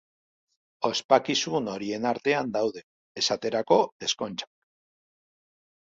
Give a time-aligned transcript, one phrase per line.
[0.87, 2.83] Ospakizun horien artean daude,
[3.23, 4.53] esaterako, ezkontzak.